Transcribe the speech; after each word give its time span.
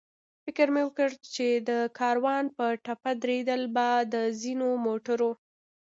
فکر 0.43 0.67
مې 0.73 0.81
وکړ 0.85 1.09
چې 1.35 1.47
د 1.69 1.71
کاروان 1.99 2.45
په 2.57 2.65
ټپه 2.85 3.11
درېدل 3.23 3.61
به 3.75 3.87
د 4.13 4.15
ځینو 4.41 4.67
موټرو. 4.85 5.31